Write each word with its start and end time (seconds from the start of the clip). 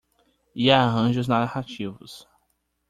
E 0.55 0.71
arranjos 0.71 1.27
narrativos 1.27 2.27